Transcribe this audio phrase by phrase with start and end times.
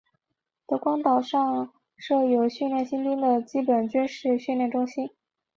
[0.65, 5.11] 德光岛上设有训练新兵的基本军事训练中心。